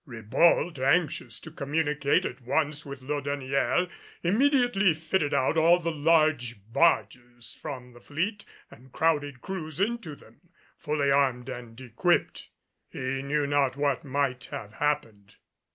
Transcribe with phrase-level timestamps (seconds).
[0.07, 3.87] Ribault, anxious to communicate at once with Laudonnière,
[4.23, 10.49] immediately fitted out all the large barges from the fleet and crowded crews into them,
[10.75, 12.49] fully armed and equipped.
[12.89, 15.35] He knew not what might have happened.